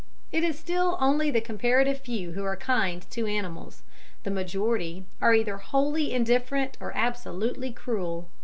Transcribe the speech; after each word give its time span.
It 0.31 0.43
is 0.43 0.57
still 0.57 0.97
only 0.99 1.29
the 1.29 1.41
comparative 1.41 1.99
few 1.99 2.31
who 2.31 2.43
are 2.43 2.55
kind 2.57 3.07
to 3.11 3.27
animals 3.27 3.83
the 4.23 4.31
majority 4.31 5.05
are 5.21 5.35
either 5.35 5.57
wholly 5.57 6.11
indifferent 6.11 6.75
or 6.81 6.91
absolutely 6.95 7.71
cruel. 7.71 8.27